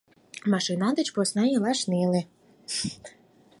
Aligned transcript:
МАШИНА 0.51 0.89
ДЕЧ 0.97 1.07
ПОСНА 1.15 1.43
ИЛАШ 1.55 1.79
НЕЛЕ 1.91 2.21